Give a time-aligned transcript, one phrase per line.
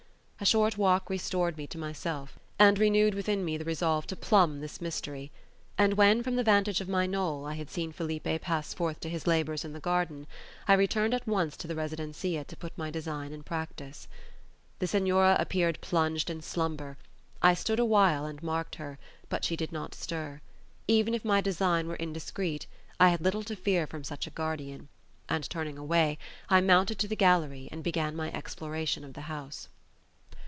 [0.39, 4.59] A short walk restored me to myself, and renewed within me the resolve to plumb
[4.59, 5.29] this mystery;
[5.77, 9.09] and when, from the vantage of my knoll, I had seen Felipe pass forth to
[9.09, 10.25] his labours in the garden,
[10.67, 14.07] I returned at once to the residencia to put my design in practice.
[14.79, 16.97] The Senora appeared plunged in slumber;
[17.43, 18.97] I stood awhile and marked her,
[19.29, 20.41] but she did not stir;
[20.87, 22.65] even if my design were indiscreet,
[22.99, 24.89] I had little to fear from such a guardian;
[25.29, 26.17] and turning away,
[26.49, 29.67] I mounted to the gallery and began my exploration of the house.